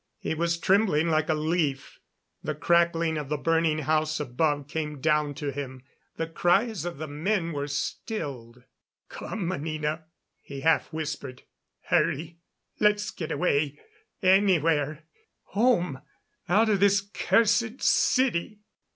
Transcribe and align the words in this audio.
He 0.17 0.33
was 0.33 0.57
trembling 0.57 1.09
like 1.11 1.29
a 1.29 1.35
leaf. 1.35 1.99
The 2.41 2.55
crackling 2.55 3.19
of 3.19 3.29
the 3.29 3.37
burning 3.37 3.77
house 3.77 4.19
above 4.19 4.67
came 4.67 4.99
down 4.99 5.35
to 5.35 5.51
him; 5.51 5.83
the 6.17 6.25
cries 6.25 6.85
of 6.85 6.97
the 6.97 7.05
men 7.07 7.53
were 7.53 7.67
stilled. 7.67 8.63
"Come, 9.09 9.51
Anina," 9.51 10.05
he 10.41 10.61
half 10.61 10.91
whispered. 10.91 11.43
"Hurry 11.81 12.39
let's 12.79 13.11
get 13.11 13.31
away, 13.31 13.77
anywhere. 14.23 15.03
Home 15.49 16.01
out 16.49 16.67
of 16.69 16.79
this 16.79 17.01
cursed 17.01 17.83
city." 17.83 18.57